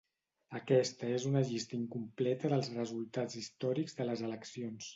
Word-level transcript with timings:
Aquesta 0.59 1.09
és 1.17 1.27
una 1.31 1.43
llista 1.49 1.77
incompleta 1.79 2.51
dels 2.55 2.73
resultats 2.81 3.39
històrics 3.43 3.97
de 4.01 4.09
les 4.13 4.29
eleccions. 4.31 4.89